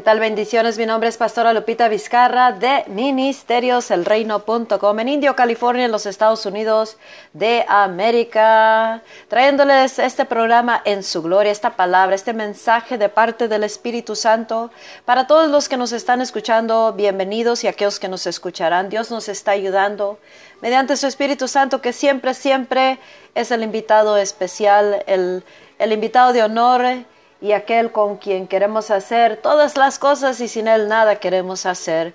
[0.00, 0.18] ¿Qué tal?
[0.18, 0.78] Bendiciones.
[0.78, 6.96] Mi nombre es Pastora Lupita Vizcarra de ministerioselreino.com en Indio, California, en los Estados Unidos
[7.34, 13.62] de América, trayéndoles este programa en su gloria, esta palabra, este mensaje de parte del
[13.62, 14.70] Espíritu Santo.
[15.04, 18.88] Para todos los que nos están escuchando, bienvenidos y aquellos que nos escucharán.
[18.88, 20.18] Dios nos está ayudando
[20.62, 22.98] mediante su Espíritu Santo, que siempre, siempre
[23.34, 25.44] es el invitado especial, el,
[25.78, 27.04] el invitado de honor
[27.40, 32.14] y aquel con quien queremos hacer todas las cosas y sin Él nada queremos hacer.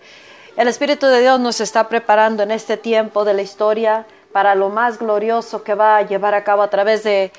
[0.55, 4.69] El Espíritu de Dios nos está preparando en este tiempo de la historia para lo
[4.69, 7.31] más glorioso que va a llevar a cabo a través de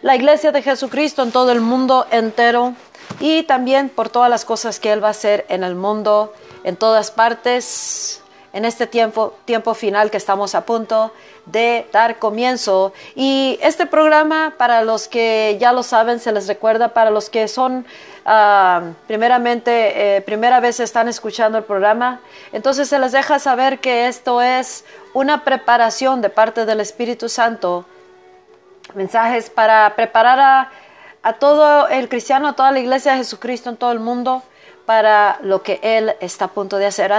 [0.00, 2.74] la iglesia de Jesucristo en todo el mundo entero
[3.20, 6.32] y también por todas las cosas que Él va a hacer en el mundo,
[6.64, 8.21] en todas partes,
[8.52, 11.12] en este tiempo, tiempo final que estamos a punto
[11.46, 12.92] de dar comienzo.
[13.14, 17.48] Y este programa, para los que ya lo saben, se les recuerda, para los que
[17.48, 17.86] son
[18.26, 22.20] ah, primeramente, eh, primera vez están escuchando el programa,
[22.52, 27.86] entonces se les deja saber que esto es una preparación de parte del Espíritu Santo,
[28.94, 30.70] mensajes para preparar a,
[31.22, 34.42] a todo el cristiano, a toda la iglesia de Jesucristo en todo el mundo
[34.86, 37.12] para lo que Él está a punto de hacer,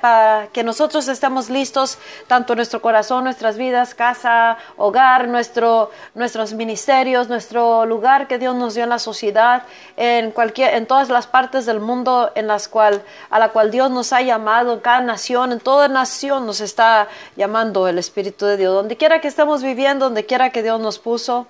[0.00, 7.28] para que nosotros estemos listos, tanto nuestro corazón, nuestras vidas, casa, hogar, nuestro, nuestros ministerios,
[7.28, 9.62] nuestro lugar que Dios nos dio en la sociedad,
[9.96, 13.90] en, cualquier, en todas las partes del mundo en las cual, a la cual Dios
[13.90, 18.56] nos ha llamado, en cada nación, en toda nación nos está llamando el Espíritu de
[18.56, 21.46] Dios, donde quiera que estemos viviendo, donde quiera que Dios nos puso.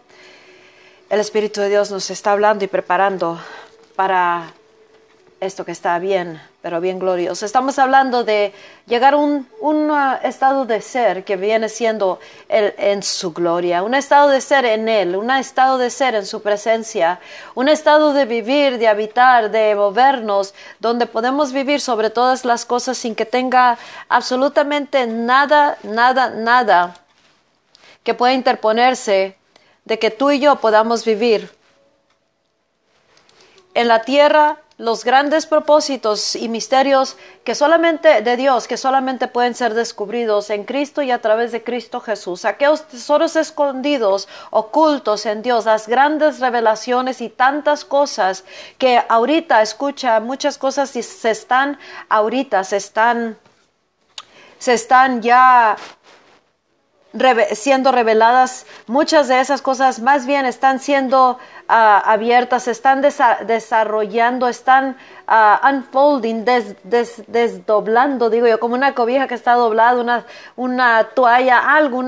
[1.10, 3.40] El Espíritu de Dios nos está hablando y preparando
[3.96, 4.52] para
[5.40, 7.46] esto que está bien, pero bien glorioso.
[7.46, 8.52] Estamos hablando de
[8.86, 12.18] llegar a un, un uh, estado de ser que viene siendo
[12.48, 16.26] el, en su gloria, un estado de ser en Él, un estado de ser en
[16.26, 17.20] su presencia,
[17.54, 22.98] un estado de vivir, de habitar, de movernos, donde podemos vivir sobre todas las cosas
[22.98, 23.78] sin que tenga
[24.08, 26.94] absolutamente nada, nada, nada
[28.02, 29.36] que pueda interponerse
[29.84, 31.50] de que tú y yo podamos vivir
[33.74, 39.56] en la tierra los grandes propósitos y misterios que solamente de Dios, que solamente pueden
[39.56, 42.44] ser descubridos en Cristo y a través de Cristo Jesús.
[42.44, 48.44] Aquellos tesoros escondidos, ocultos en Dios, las grandes revelaciones y tantas cosas
[48.78, 51.76] que ahorita escucha, muchas cosas y se están
[52.08, 53.36] ahorita, se están,
[54.60, 55.76] se están ya
[57.52, 61.36] siendo reveladas, muchas de esas cosas más bien están siendo uh,
[61.68, 64.96] abiertas, están desarrollando, están
[65.28, 66.76] uh, unfolding, des
[67.26, 70.24] desdoblando, digo yo, como una cobija que está doblada, una,
[70.56, 72.04] una toalla, algo,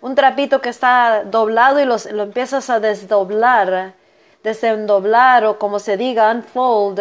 [0.00, 3.94] un trapito que está doblado y los, lo empiezas a desdoblar,
[4.42, 7.00] desendoblar o como se diga, unfold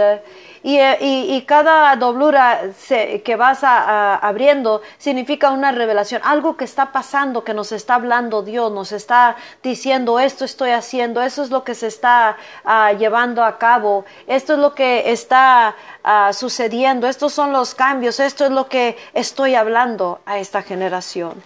[0.64, 7.44] eh, y, y, cada doblura que vas abriendo significa una revelación, algo que está pasando,
[7.44, 11.76] que nos está hablando Dios, nos está diciendo esto estoy haciendo, eso es lo que
[11.76, 17.52] se está ah, llevando a cabo, esto es lo que está ah, sucediendo, estos son
[17.52, 21.42] los cambios, esto es lo que estoy hablando a esta generación.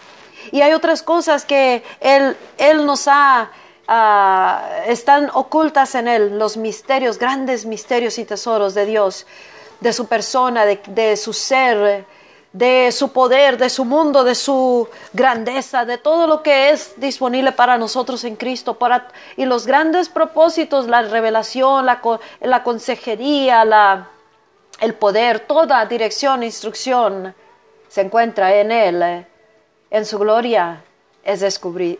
[0.51, 3.49] Y hay otras cosas que Él, él nos ha
[3.95, 9.27] Ah, están ocultas en Él los misterios, grandes misterios y tesoros de Dios,
[9.81, 12.03] de su persona, de, su ser,
[12.53, 17.51] de su poder, de su mundo, de su grandeza, de todo lo que es disponible
[17.51, 18.79] para nosotros en Cristo,
[19.37, 24.07] y los grandes propósitos, la revelación, la, consejería,
[24.79, 27.35] el poder, toda dirección, instrucción
[27.89, 29.27] se encuentra en Él,
[29.91, 30.81] en su gloria
[31.23, 31.39] es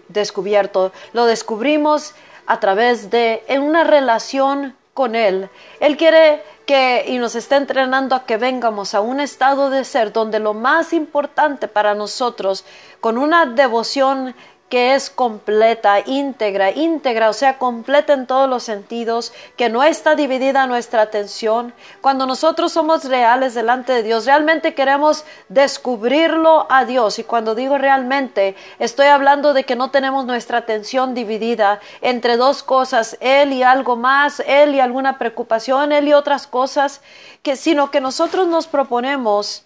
[0.09, 0.91] descubierto.
[1.13, 2.13] Lo descubrimos
[2.45, 5.49] a través de en una relación con Él.
[5.79, 10.13] Él quiere que y nos está entrenando a que vengamos a un estado de ser
[10.13, 12.63] donde lo más importante para nosotros,
[13.01, 14.35] con una devoción
[14.73, 20.15] que es completa, íntegra, íntegra, o sea, completa en todos los sentidos, que no está
[20.15, 21.75] dividida nuestra atención.
[22.01, 27.19] Cuando nosotros somos reales delante de Dios, realmente queremos descubrirlo a Dios.
[27.19, 32.63] Y cuando digo realmente, estoy hablando de que no tenemos nuestra atención dividida entre dos
[32.63, 37.01] cosas, Él y algo más, Él y alguna preocupación, Él y otras cosas,
[37.43, 39.65] que, sino que nosotros nos proponemos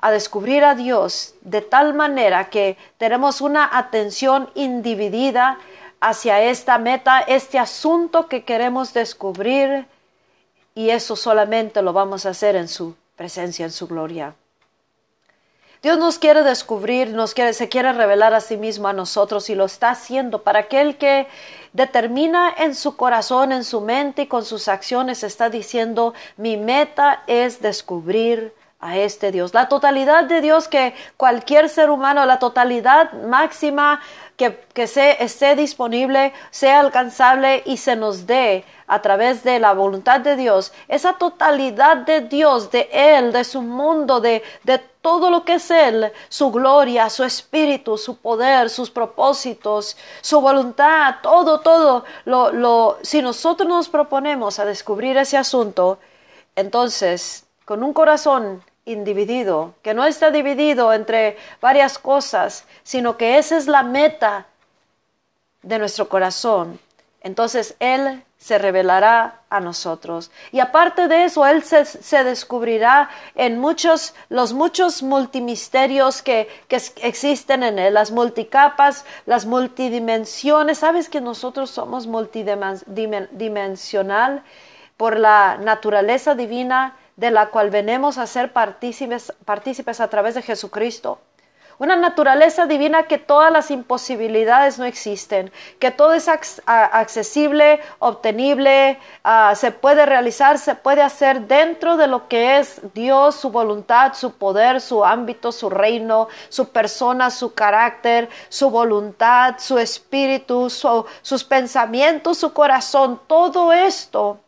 [0.00, 5.58] a descubrir a Dios de tal manera que tenemos una atención individida
[6.00, 9.86] hacia esta meta, este asunto que queremos descubrir
[10.74, 14.34] y eso solamente lo vamos a hacer en su presencia, en su gloria.
[15.82, 19.54] Dios nos quiere descubrir, nos quiere, se quiere revelar a sí mismo a nosotros y
[19.54, 21.26] lo está haciendo para aquel que
[21.72, 27.22] determina en su corazón, en su mente y con sus acciones, está diciendo, mi meta
[27.26, 29.52] es descubrir a este Dios.
[29.52, 34.00] La totalidad de Dios que cualquier ser humano, la totalidad máxima
[34.36, 39.74] que, que se, esté disponible, sea alcanzable y se nos dé a través de la
[39.74, 45.30] voluntad de Dios, esa totalidad de Dios, de Él, de su mundo, de, de todo
[45.30, 51.60] lo que es Él, su gloria, su espíritu, su poder, sus propósitos, su voluntad, todo,
[51.60, 55.98] todo, lo, lo, si nosotros nos proponemos a descubrir ese asunto,
[56.56, 63.56] entonces, con un corazón individido, que no está dividido entre varias cosas, sino que esa
[63.56, 64.46] es la meta
[65.62, 66.78] de nuestro corazón.
[67.22, 70.30] Entonces Él se revelará a nosotros.
[70.50, 76.80] Y aparte de eso, Él se, se descubrirá en muchos, los muchos multimisterios que, que
[77.02, 80.78] existen en Él, las multicapas, las multidimensiones.
[80.78, 84.42] ¿Sabes que nosotros somos multidimensional
[84.96, 86.96] por la naturaleza divina?
[87.20, 91.18] De la cual venimos a ser partícipes, a través de Jesucristo.
[91.76, 99.52] Una naturaleza divina que todas las imposibilidades no existen, que todo es accesible, obtenible, ah,
[99.54, 104.32] se puede realizar, se puede hacer dentro de lo que es Dios, su voluntad, su
[104.32, 112.38] poder, su ámbito, su reino, su persona, su carácter, su voluntad, su espíritu, sus pensamientos,
[112.38, 114.38] su corazón, todo esto.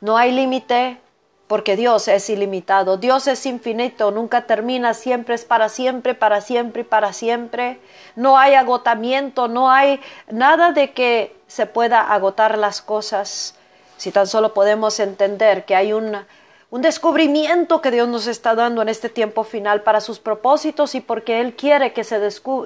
[0.00, 1.00] No hay límite,
[1.46, 6.82] porque Dios es ilimitado, Dios es infinito, nunca termina, siempre es para siempre, para siempre
[6.82, 7.78] y para siempre.
[8.16, 10.00] No hay agotamiento, no hay
[10.30, 13.54] nada de que se pueda agotar las cosas.
[13.96, 16.16] Si tan solo podemos entender que hay un
[16.68, 21.00] un descubrimiento que Dios nos está dando en este tiempo final para sus propósitos y
[21.00, 22.18] porque Él quiere que se,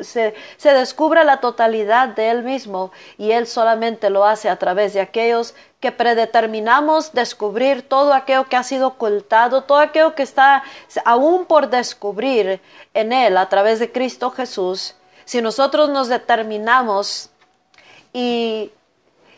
[0.05, 5.03] se, descubra la totalidad de Él mismo y Él solamente lo hace a través de
[5.03, 10.63] aquellos que predeterminamos descubrir todo aquello que ha sido ocultado, todo aquello que está
[11.05, 12.61] aún por descubrir
[12.95, 14.95] en Él a través de Cristo Jesús.
[15.27, 17.29] Si nosotros nos determinamos
[18.15, 18.73] y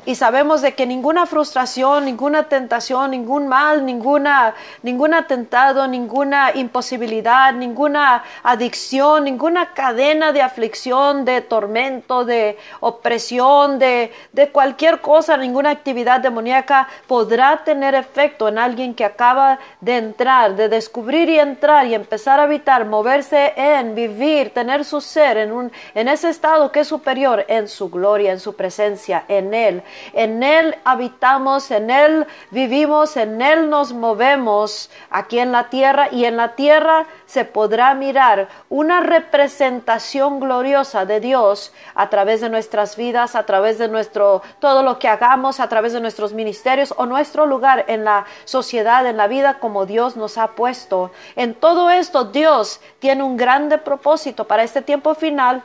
[0.04, 7.52] y sabemos de que ninguna frustración, ninguna tentación, ningún mal, ninguna, ningún atentado, ninguna imposibilidad,
[7.52, 15.70] ninguna adicción, ninguna cadena de aflicción, de tormento, de opresión, de, de cualquier cosa, ninguna
[15.70, 21.86] actividad demoníaca podrá tener efecto en alguien que acaba de entrar, de descubrir y entrar
[21.86, 26.72] y empezar a habitar, moverse en, vivir, tener su ser en, un, en ese estado
[26.72, 31.90] que es superior, en su gloria, en su presencia, en Él en Él habitamos, en
[31.90, 37.44] Él vivimos, en Él nos movemos aquí en la tierra y en la tierra se
[37.44, 43.88] podrá mirar una representación gloriosa de Dios a través de nuestras vidas, a través de
[43.88, 48.26] nuestro todo lo que hagamos, a través de nuestros ministerios o nuestro lugar en la
[48.44, 51.10] sociedad, en la vida como Dios nos ha puesto.
[51.36, 55.62] En todo esto Dios tiene un grande propósito para este tiempo final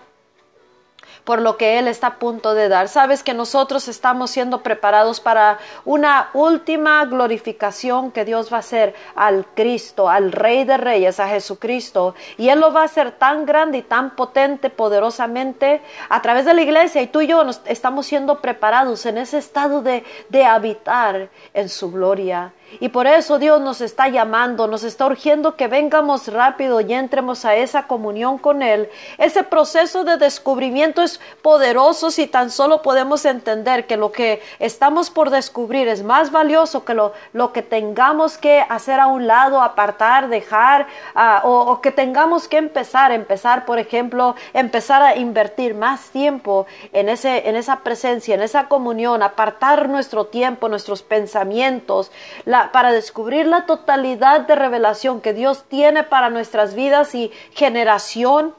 [1.27, 2.87] por lo que Él está a punto de dar.
[2.87, 8.95] Sabes que nosotros estamos siendo preparados para una última glorificación que Dios va a hacer
[9.13, 12.15] al Cristo, al Rey de Reyes, a Jesucristo.
[12.37, 16.53] Y Él lo va a hacer tan grande y tan potente, poderosamente, a través de
[16.53, 17.01] la iglesia.
[17.01, 21.67] Y tú y yo nos estamos siendo preparados en ese estado de, de habitar en
[21.67, 22.53] su gloria.
[22.79, 27.45] Y por eso Dios nos está llamando, nos está urgiendo que vengamos rápido y entremos
[27.45, 28.89] a esa comunión con Él.
[29.17, 35.09] Ese proceso de descubrimiento es poderoso si tan solo podemos entender que lo que estamos
[35.09, 39.61] por descubrir es más valioso que lo, lo que tengamos que hacer a un lado,
[39.61, 45.73] apartar, dejar, uh, o, o, que tengamos que empezar, empezar, por ejemplo, empezar a invertir
[45.73, 52.11] más tiempo en, ese, en esa presencia, en esa comunión, apartar nuestro tiempo, nuestros pensamientos,
[52.45, 58.53] la para descubrir la totalidad de revelación que Dios tiene para nuestras vidas y generación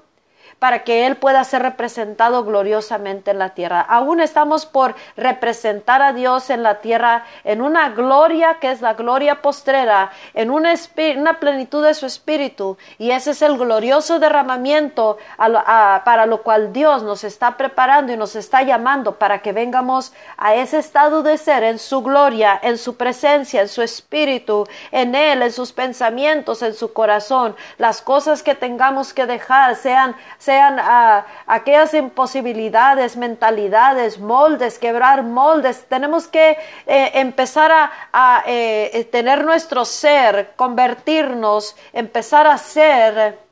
[0.59, 3.81] para que Él pueda ser representado gloriosamente en la tierra.
[3.81, 8.95] Aún estamos por representar a Dios en la tierra en una gloria que es la
[8.95, 10.75] gloria postrera, en una,
[11.17, 12.77] una plenitud de su espíritu.
[12.99, 18.37] Y ese es el glorioso derramamiento para lo cual Dios nos está preparando y nos
[18.37, 22.97] está llamando para que vengamos a ese estado de ser en su gloria, en su
[22.97, 27.55] presencia, en su espíritu, en Él, en sus pensamientos, en su corazón.
[27.77, 30.17] Las cosas que tengamos que dejar sean
[30.49, 35.85] sean ah, aquellas imposibilidades, mentalidades, moldes, quebrar moldes.
[35.88, 43.48] Tenemos que eh, empezar a, eh, tener nuestro ser, convertirnos, empezar a ser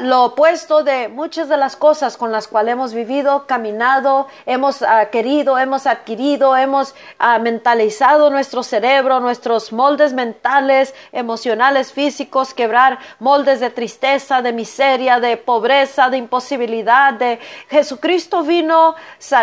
[0.00, 5.06] lo opuesto de muchas de las cosas con las cuales hemos vivido, caminado, hemos ah,
[5.10, 13.60] querido, hemos adquirido, hemos ah, mentalizado nuestro cerebro, nuestros moldes mentales, emocionales, físicos, quebrar moldes
[13.60, 17.12] de tristeza, de miseria, de pobreza, de imposibilidad.
[17.14, 17.38] De
[17.68, 18.94] Jesucristo vino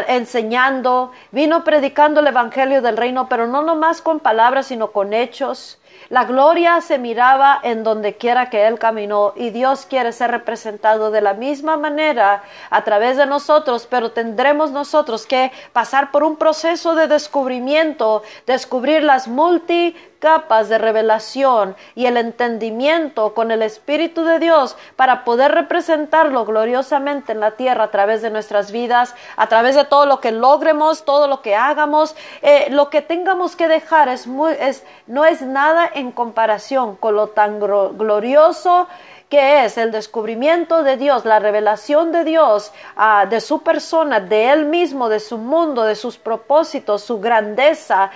[0.08, 5.80] enseñando, vino predicando el evangelio del reino, pero no nomás con palabras, sino con hechos.
[6.10, 11.12] La gloria se miraba en donde quiera que Él caminó y Dios quiere ser representado
[11.12, 16.38] de la misma manera a través de nosotros, pero tendremos nosotros que pasar por un
[16.38, 19.96] proceso de descubrimiento, descubrir las multi
[20.26, 27.34] capas de revelación y el entendimiento con el Espíritu de Dios para poder representarlo gloriosamente
[27.34, 31.06] en la tierra a través de nuestras vidas, a través de todo lo que logremos,
[31.06, 35.44] todo lo que hagamos, eh, lo que tengamos que dejar es muy, es, no es
[35.44, 38.88] nada en comparación con lo tan glorioso
[39.38, 44.66] es el descubrimiento de Dios, la revelación de Dios, ah, de su persona, de Él
[44.66, 48.12] mismo, de su mundo, de sus propósitos, su grandeza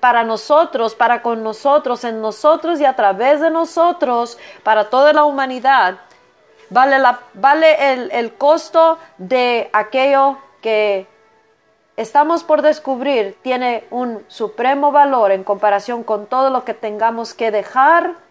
[0.00, 5.24] para nosotros, para con nosotros, en nosotros y a través de nosotros, para toda la
[5.24, 5.98] humanidad.
[6.70, 6.98] Vale,
[8.18, 11.06] el costo de aquello que
[11.96, 17.50] estamos por descubrir tiene un supremo valor en comparación con todo lo que tengamos que
[17.50, 18.27] dejar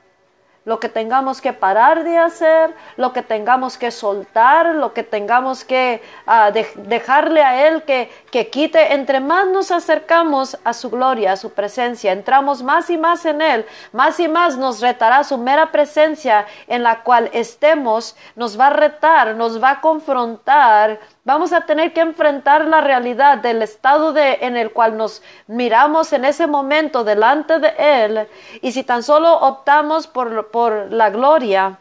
[0.67, 5.63] lo que tengamos que parar de hacer, lo que tengamos que soltar, lo que tengamos
[5.63, 8.93] que ah, dejarle a Él que, que quite.
[8.93, 13.41] Entre más nos acercamos a su gloria, a su presencia, entramos más y más en
[13.41, 18.67] Él, más y más nos retará su mera presencia en la cual estemos, nos va
[18.67, 24.13] a retar, nos va a confrontar Vamos a tener que enfrentar la realidad del estado
[24.13, 28.27] de, en el cual nos miramos en ese momento delante de Él.
[28.61, 31.79] Y si tan solo optamos por, por la gloria,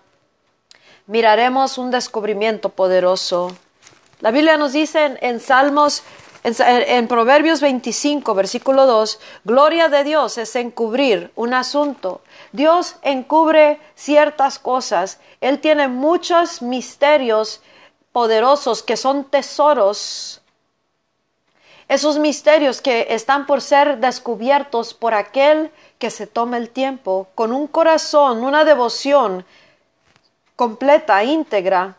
[1.06, 3.52] miraremos un descubrimiento poderoso.
[4.20, 6.02] La Biblia nos dice en, Salmos,
[6.46, 12.20] en, Proverbios 25, versículo 2, gloria de Dios es encubrir un asunto.
[12.52, 15.18] Dios encubre ciertas cosas.
[15.40, 17.62] Él tiene muchos misterios
[18.12, 20.40] poderosos que son tesoros,
[21.88, 27.52] esos misterios que están por ser descubiertos por aquel que se toma el tiempo con
[27.52, 29.44] un corazón, una devoción
[30.54, 31.96] completa, íntegra,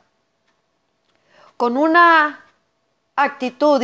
[1.57, 2.46] con una
[3.17, 3.81] actitud,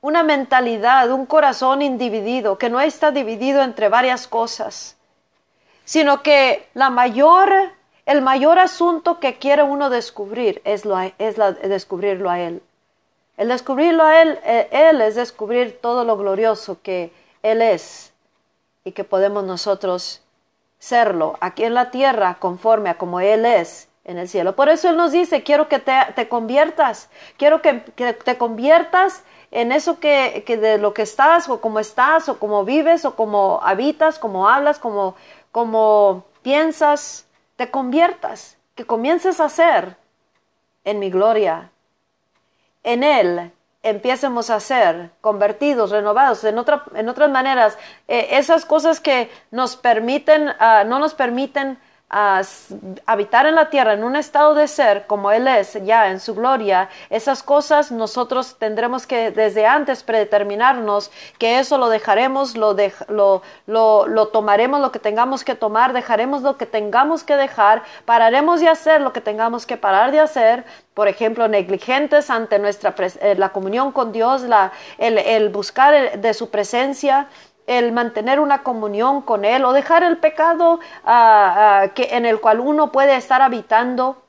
[0.00, 4.96] una mentalidad, un corazón individido, que no está dividido entre varias cosas,
[5.84, 7.72] sino que la mayor
[8.06, 12.62] el mayor asunto que quiere uno descubrir es, lo, es descubrirlo a Él.
[13.36, 18.12] El descubrirlo a él, eh, él es descubrir todo lo glorioso que Él es
[18.84, 20.22] y que podemos nosotros
[20.78, 24.54] serlo aquí en la tierra conforme a como Él es en el cielo.
[24.54, 29.98] Por eso Él nos dice, quiero que te, conviertas, quiero que, te conviertas en eso
[29.98, 34.18] que, que, de lo que estás o como estás o como vives o como habitas,
[34.18, 35.16] como hablas, como,
[35.52, 39.96] como piensas, te conviertas, que comiences a ser
[40.84, 41.70] en mi gloria.
[42.82, 49.00] En Él empiecemos a ser convertidos, renovados, en, otra, en otras maneras, eh, esas cosas
[49.00, 51.78] que nos permiten, ah, no nos permiten
[52.16, 52.42] a
[53.06, 56.36] habitar en la tierra en un estado de ser como Él es ya en su
[56.36, 62.76] gloria, esas cosas nosotros tendremos que desde antes predeterminarnos que eso lo dejaremos, lo,
[63.08, 67.82] lo, lo, lo, tomaremos lo que tengamos que tomar, dejaremos lo que tengamos que dejar,
[68.04, 72.94] pararemos de hacer lo que tengamos que parar de hacer, por ejemplo, negligentes ante nuestra
[73.22, 77.26] eh, la comunión con Dios, la, el, el buscar de su presencia,
[77.66, 82.60] el mantener una comunión con Él o dejar el pecado ah, que, en el cual
[82.60, 84.23] uno puede estar habitando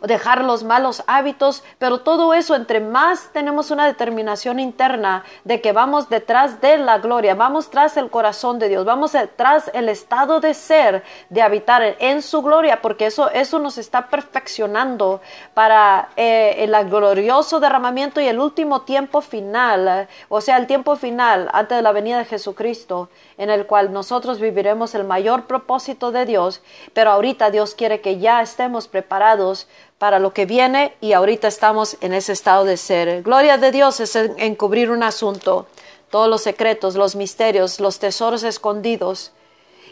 [0.00, 5.72] dejar los malos hábitos, pero todo eso, entre más tenemos una determinación interna de que
[5.72, 10.40] vamos detrás de la gloria, vamos tras el corazón de Dios, vamos tras el estado
[10.40, 15.20] de ser, de habitar en su gloria, porque eso, eso nos está perfeccionando
[15.54, 21.48] para eh, el glorioso derramamiento y el último tiempo final, o sea, el tiempo final
[21.52, 26.26] antes de la venida de Jesucristo, en el cual nosotros viviremos el mayor propósito de
[26.26, 29.68] Dios, pero ahorita Dios quiere que ya estemos preparados
[30.00, 33.22] para lo que viene y ahorita estamos en ese estado de ser.
[33.22, 35.66] Gloria de Dios es encubrir un asunto,
[36.08, 39.32] todos los secretos, los misterios, los tesoros escondidos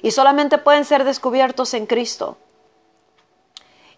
[0.01, 2.39] y solamente pueden ser descubiertos en Cristo.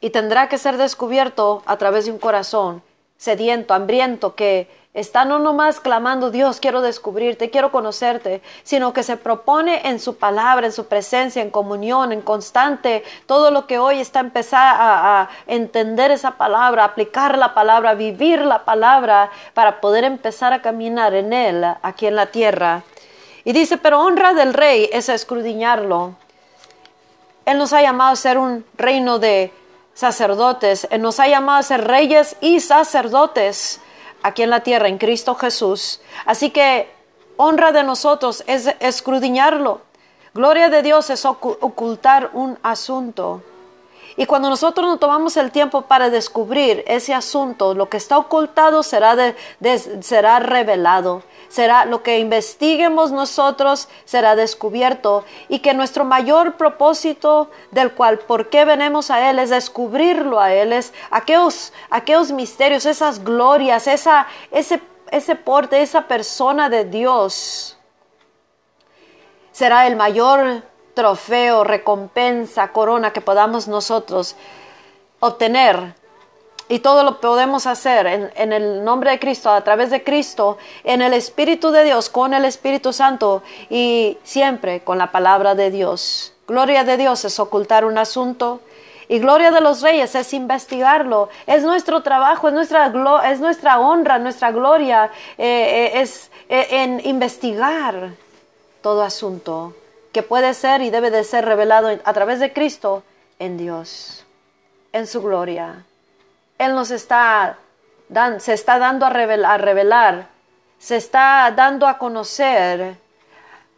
[0.00, 2.82] Y tendrá que ser descubierto a través de un corazón
[3.16, 9.16] sediento, hambriento, que está no nomás clamando, Dios, quiero descubrirte, quiero conocerte, sino que se
[9.16, 14.00] propone en su palabra, en su presencia, en comunión, en constante, todo lo que hoy
[14.00, 20.52] está empezar a, entender esa palabra, aplicar la palabra, vivir la palabra, para poder empezar
[20.52, 22.82] a caminar en él aquí en la tierra.
[23.44, 26.14] Y dice, pero honra del rey es escudriñarlo.
[27.46, 29.52] Él nos ha llamado a ser un reino de
[29.94, 33.80] sacerdotes, Él nos ha llamado a ser reyes y sacerdotes
[34.22, 36.00] aquí en la tierra, en Cristo Jesús.
[36.26, 36.90] Así que
[37.36, 39.80] honra de nosotros es escudriñarlo.
[40.34, 43.42] Gloria de Dios es ocultar un asunto.
[44.16, 48.82] Y cuando nosotros nos tomamos el tiempo para descubrir ese asunto, lo que está ocultado
[48.82, 49.34] será,
[50.00, 57.92] será revelado, será lo que investiguemos nosotros será descubierto y que nuestro mayor propósito del
[57.92, 63.22] cual por qué venimos a Él es descubrirlo a Él, es aquellos, aquellos misterios, esas
[63.22, 64.80] glorias, esa, ese,
[65.10, 67.76] ese porte, esa persona de Dios
[69.52, 70.62] será el mayor
[70.94, 74.36] trofeo, recompensa, corona que podamos nosotros
[75.18, 75.99] obtener.
[76.70, 81.02] Y todo lo podemos hacer en, el nombre de Cristo, a través de Cristo, en
[81.02, 86.32] el Espíritu de Dios, con el Espíritu Santo y siempre con la palabra de Dios.
[86.46, 88.60] Gloria de Dios es ocultar un asunto,
[89.08, 91.28] y gloria de los reyes es investigarlo.
[91.44, 92.92] Es nuestro trabajo, es nuestra,
[93.28, 98.10] es nuestra honra, nuestra gloria, eh, eh, es eh, en investigar
[98.80, 99.74] todo asunto
[100.12, 103.02] que puede ser y debe de ser revelado a través de Cristo
[103.40, 104.24] en Dios,
[104.92, 105.84] en su gloria.
[106.60, 107.56] Él nos está,
[108.38, 110.28] se está dando a revelar,
[110.78, 112.98] se está dando a conocer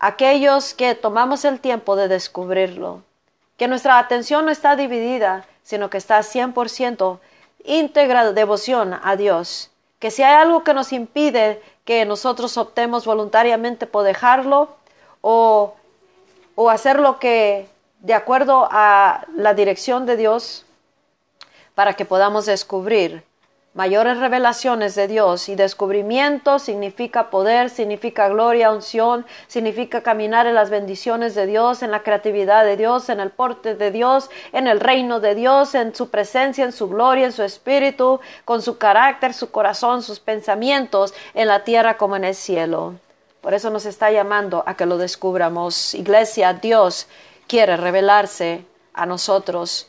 [0.00, 3.04] aquellos que tomamos el tiempo de descubrirlo,
[3.56, 7.20] que nuestra atención no está dividida, sino que está 100%
[7.64, 9.70] íntegra devoción a Dios,
[10.00, 14.74] que si hay algo que nos impide que nosotros optemos voluntariamente por dejarlo
[15.20, 15.74] o
[16.54, 17.68] o hacer lo que
[18.00, 20.64] de acuerdo a la dirección de Dios
[21.74, 23.24] para que podamos descubrir
[23.74, 30.68] mayores revelaciones de Dios y descubrimiento significa poder, significa gloria, unción, significa caminar en las
[30.68, 34.78] bendiciones de Dios, en la creatividad de Dios, en el porte de Dios, en el
[34.78, 39.32] reino de Dios, en su presencia, en su gloria, en su espíritu, con su carácter,
[39.32, 42.94] su corazón, sus pensamientos, en la tierra como en el cielo.
[43.40, 45.94] Por eso nos está llamando a que lo descubramos.
[45.94, 47.08] Iglesia, Dios
[47.48, 49.88] quiere revelarse a nosotros.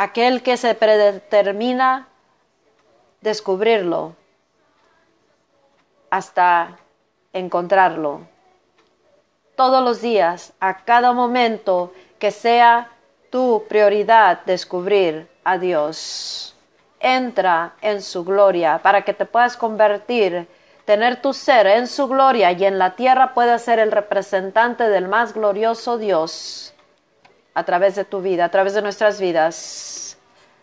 [0.00, 2.06] Aquel que se predetermina
[3.20, 4.14] descubrirlo
[6.08, 6.78] hasta
[7.32, 8.20] encontrarlo.
[9.56, 12.92] Todos los días, a cada momento, que sea
[13.30, 16.54] tu prioridad descubrir a Dios.
[17.00, 20.46] Entra en su gloria para que te puedas convertir
[20.84, 25.08] tener tu ser en su gloria y en la tierra pueda ser el representante del
[25.08, 26.72] más glorioso Dios
[27.54, 30.08] a través de tu vida, a través de nuestras vidas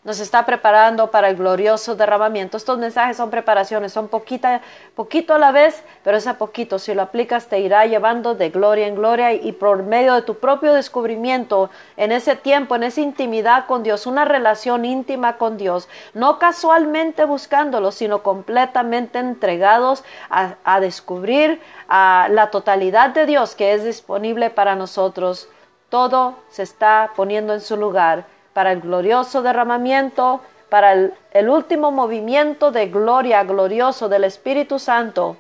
[0.06, 2.58] nos está preparando para el glorioso derramamiento.
[2.58, 4.62] Estos mensajes son preparaciones, son poquita,
[4.94, 8.86] poquito a la vez, pero ese poquito, si lo aplicas, te irá llevando de gloria
[8.86, 13.66] en gloria y por medio de tu propio descubrimiento en ese tiempo, en esa intimidad
[13.66, 20.80] con Dios, una relación íntima con Dios, no casualmente buscándolo, sino completamente entregados a, a
[20.80, 25.50] descubrir a la totalidad de Dios que es disponible para nosotros.
[25.90, 32.72] Todo se está poniendo en su lugar para el glorioso derramamiento, para el, último movimiento
[32.72, 35.38] de gloria glorioso del Espíritu Santo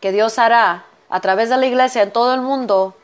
[0.00, 2.94] que Dios hará a través de la iglesia en todo el mundo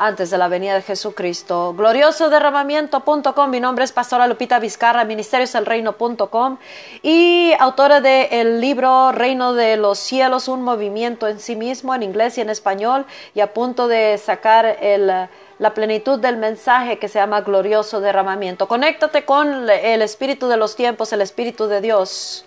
[0.00, 1.74] antes de la venida de Jesucristo.
[1.76, 3.50] Glorioso derramamiento.com.
[3.50, 6.56] Mi nombre es Pastora Lupita Vizcarra, ministerioselreino.com
[7.02, 12.38] y autora del libro Reino de los Cielos, un movimiento en sí mismo en inglés
[12.38, 15.28] y en español y a punto de sacar el
[15.60, 18.66] la plenitud del mensaje que se llama glorioso derramamiento.
[18.66, 22.46] Conéctate con el Espíritu de los tiempos, el Espíritu de Dios.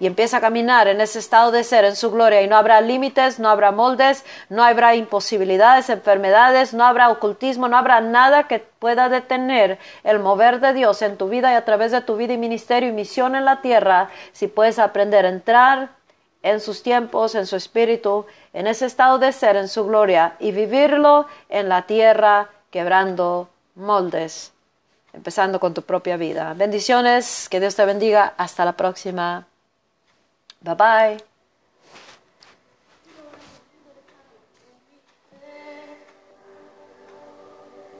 [0.00, 2.42] Y empieza a caminar en ese estado de ser, en su gloria.
[2.42, 7.76] Y no habrá límites, no habrá moldes, no habrá imposibilidades, enfermedades, no habrá ocultismo, no
[7.76, 11.92] habrá nada que pueda detener el mover de Dios en tu vida y a través
[11.92, 14.10] de tu vida y ministerio y misión en la tierra.
[14.32, 15.98] Si puedes aprender a entrar
[16.42, 20.52] en sus tiempos, en su espíritu, en ese estado de ser, en su gloria, y
[20.52, 24.52] vivirlo en la tierra, quebrando moldes,
[25.12, 26.54] empezando con tu propia vida.
[26.54, 29.46] Bendiciones, que Dios te bendiga, hasta la próxima.
[30.62, 31.18] Bye bye.